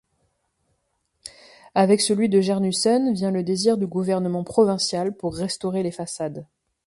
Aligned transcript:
Avec 1.75 2.01
celui 2.01 2.27
de 2.27 2.41
Jernhusen 2.41 3.13
vient 3.13 3.29
le 3.29 3.43
désir 3.43 3.77
du 3.77 3.85
gouvernement 3.85 4.43
provincial 4.43 5.15
pour 5.15 5.35
restaurer 5.35 5.83
les 5.83 5.91
façades. 5.91 6.47